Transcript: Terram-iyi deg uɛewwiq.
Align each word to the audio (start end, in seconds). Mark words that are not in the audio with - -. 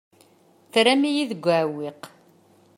Terram-iyi 0.71 1.23
deg 1.31 1.43
uɛewwiq. 1.49 2.01